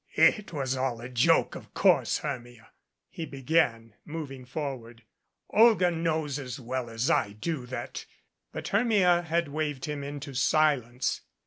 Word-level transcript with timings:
"It 0.17 0.51
was 0.51 0.75
all 0.75 0.99
a 0.99 1.09
joke, 1.09 1.53
of 1.53 1.75
course, 1.75 2.17
Hermia," 2.17 2.71
he 3.07 3.27
began, 3.27 3.93
moving 4.03 4.45
forward. 4.45 5.03
"Olga 5.51 5.91
knows 5.91 6.39
as 6.39 6.59
well 6.59 6.89
as 6.89 7.11
I 7.11 7.33
do 7.33 7.67
that" 7.67 8.07
But 8.51 8.69
Hermia 8.69 9.21
had 9.21 9.49
waved 9.49 9.85
him 9.85 10.03
into 10.03 10.33
silence. 10.33 11.21